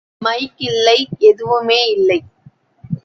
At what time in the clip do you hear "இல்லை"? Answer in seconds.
0.59-1.07, 1.87-2.19